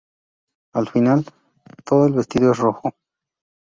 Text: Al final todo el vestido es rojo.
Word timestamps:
Al 0.73 0.89
final 0.89 1.23
todo 1.85 2.07
el 2.07 2.13
vestido 2.13 2.53
es 2.53 2.57
rojo. 2.57 2.95